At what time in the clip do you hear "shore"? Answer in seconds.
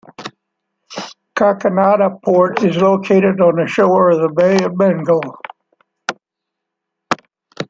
3.67-4.09